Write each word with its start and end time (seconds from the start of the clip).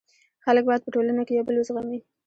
خلک 0.45 0.63
باید 0.67 0.81
په 0.83 0.89
ټولنه 0.95 1.21
کي 1.27 1.33
یو 1.37 1.45
بل 1.47 1.55
و 1.57 1.65
زغمي. 1.67 1.99